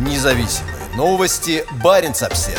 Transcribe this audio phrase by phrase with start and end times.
[0.00, 1.62] Независимые новости.
[1.84, 2.58] Барин обсерва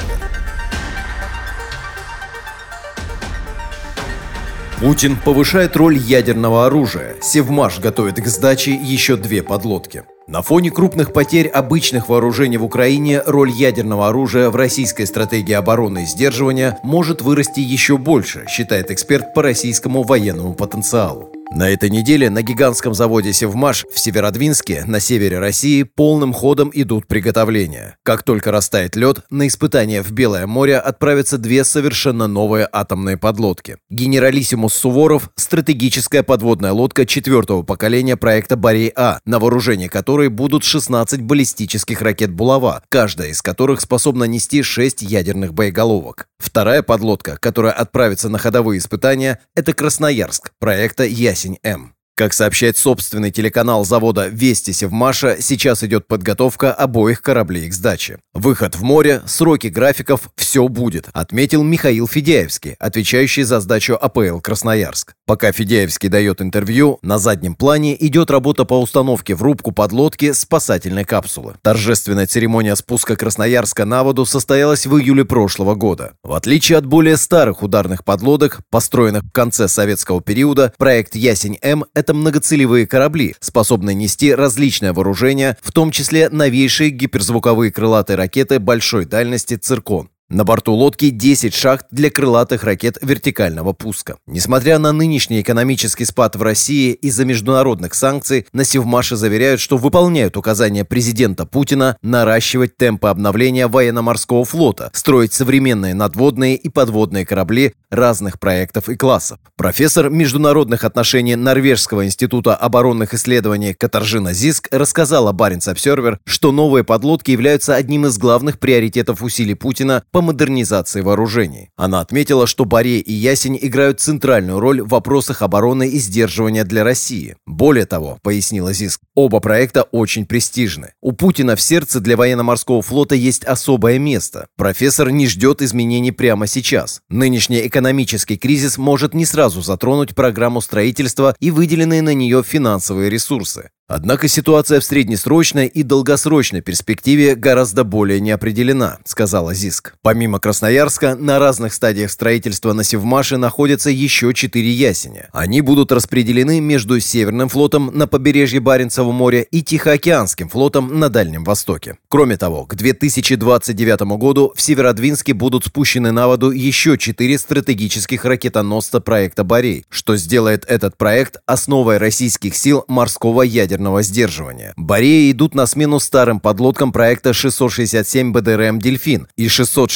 [4.80, 7.16] Путин повышает роль ядерного оружия.
[7.20, 10.04] Севмаш готовит к сдаче еще две подлодки.
[10.28, 16.04] На фоне крупных потерь обычных вооружений в Украине роль ядерного оружия в российской стратегии обороны
[16.04, 21.32] и сдерживания может вырасти еще больше, считает эксперт по российскому военному потенциалу.
[21.54, 27.08] На этой неделе на гигантском заводе «Севмаш» в Северодвинске, на севере России, полным ходом идут
[27.08, 27.98] приготовления.
[28.04, 33.76] Как только растает лед, на испытания в Белое море отправятся две совершенно новые атомные подлодки.
[33.90, 42.02] «Генералиссимус Суворов»– стратегическая подводная лодка четвертого поколения проекта «Борей-А», на вооружении которой будут 16 баллистических
[42.02, 46.28] ракет «Булава», каждая из которых способна нести 6 ядерных боеголовок.
[46.42, 51.94] Вторая подлодка, которая отправится на ходовые испытания, это Красноярск, проекта «Ясень-М».
[52.16, 58.20] Как сообщает собственный телеканал завода «Вести Севмаша», сейчас идет подготовка обоих кораблей к сдаче.
[58.34, 65.14] Выход в море, сроки графиков– все будет, отметил Михаил Федяевский, отвечающий за сдачу АПЛ «Красноярск».
[65.32, 71.06] Пока Федяевский дает интервью, на заднем плане идет работа по установке в рубку подлодки спасательной
[71.06, 71.54] капсулы.
[71.62, 76.16] Торжественная церемония спуска Красноярска на воду состоялась в июле прошлого года.
[76.22, 82.14] В отличие от более старых ударных подлодок, построенных в конце советского периода, проект «Ясень-М»– это
[82.14, 89.56] многоцелевые корабли, способные нести различное вооружение, в том числе новейшие гиперзвуковые крылатые ракеты большой дальности
[89.56, 90.10] «Циркон».
[90.34, 94.16] На борту лодки 10 шахт для крылатых ракет вертикального пуска.
[94.26, 100.38] Несмотря на нынешний экономический спад в России из-за международных санкций, на Севмаше заверяют, что выполняют
[100.38, 108.40] указания президента Путина наращивать темпы обновления военно-морского флота, строить современные надводные и подводные корабли разных
[108.40, 109.38] проектов и классов.
[109.58, 117.32] Профессор международных отношений Норвежского института оборонных исследований Катаржина Зиск рассказала Баренц Обсервер, что новые подлодки
[117.32, 121.70] являются одним из главных приоритетов усилий Путина по модернизации вооружений.
[121.76, 126.84] Она отметила, что Боре и Ясень играют центральную роль в вопросах обороны и сдерживания для
[126.84, 127.36] России.
[127.46, 130.94] Более того, пояснила ЗИСК, оба проекта очень престижны.
[131.02, 134.48] У Путина в сердце для военно-морского флота есть особое место.
[134.58, 137.02] Профессор не ждет изменений прямо сейчас.
[137.10, 143.70] Нынешний экономический кризис может не сразу затронуть программу строительства и выделенные на нее финансовые ресурсы.
[143.94, 149.96] Однако ситуация в среднесрочной и долгосрочной перспективе гораздо более неопределена, сказала ЗИСК.
[150.12, 155.30] Помимо Красноярска, на разных стадиях строительства на Севмаше находятся еще четыре ясеня.
[155.32, 161.46] Они будут распределены между Северным флотом на побережье Баренцева моря и Тихоокеанским флотом на Дальнем
[161.46, 161.98] Востоке.
[162.10, 169.00] Кроме того, к 2029 году в Северодвинске будут спущены на воду еще четыре стратегических ракетоносца
[169.00, 174.74] проекта «Борей», что сделает этот проект основой российских сил морского ядерного сдерживания.
[174.76, 179.48] Бореи идут на смену старым подлодкам проекта 667 БДРМ «Дельфин» и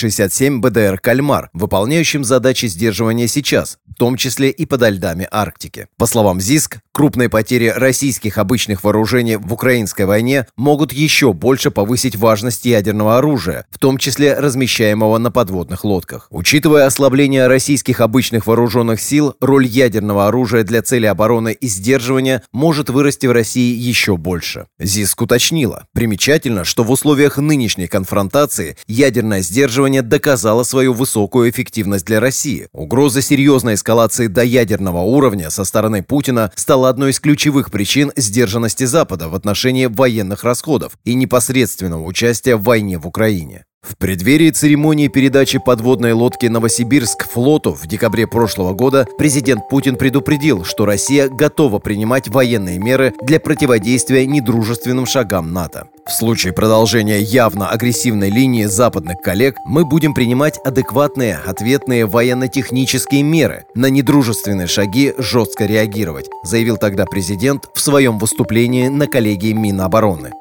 [0.10, 5.88] 667 БДР «Кальмар», выполняющим задачи сдерживания сейчас, в том числе и подо льдами Арктики.
[5.98, 12.18] По словам ЗИСК, крупные потери российских обычных вооружений в украинской войне могут еще больше повысить
[12.18, 16.28] важность ядерного оружия, в том числе размещаемого на подводных лодках.
[16.30, 22.90] Учитывая ослабление российских обычных вооруженных сил, роль ядерного оружия для цели обороны и сдерживания может
[22.90, 24.68] вырасти в России еще больше.
[24.78, 25.88] ЗИСК уточнила.
[25.94, 32.68] Примечательно, что в условиях нынешней конфронтации ядерное сдерживание доказало свою высокую эффективность для России.
[32.74, 38.86] Угроза серьезной эскалации до ядерного уровня со стороны Путина стала одной из ключевых причин сдержанности
[38.86, 43.66] Запада в отношении военных расходов и непосредственного участия в войне в Украине.
[43.84, 50.66] В преддверии церемонии передачи подводной лодки «Новосибирск» флоту в декабре прошлого года президент Путин предупредил,
[50.66, 55.90] что Россия готова принимать военные меры для противодействия недружественным шагам НАТО.
[56.08, 63.66] В случае продолжения явно агрессивной линии западных коллег мы будем принимать адекватные ответные военно-технические меры,
[63.74, 70.32] на недружественные шаги жестко реагировать, заявил тогда президент в своем выступлении на коллегии Минобороны.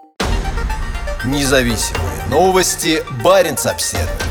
[1.24, 3.02] Независимые новости.
[3.22, 4.23] Барин обседный.